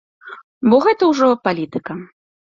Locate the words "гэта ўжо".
0.85-1.27